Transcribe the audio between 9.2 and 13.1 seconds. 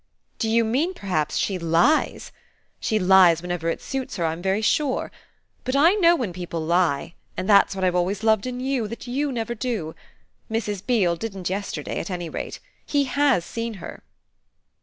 never do. Mrs. Beale didn't yesterday at any rate. He